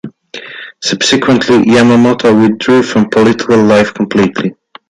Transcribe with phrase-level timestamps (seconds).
[0.81, 4.55] Subsequently, Yamamoto withdrew from political life completely.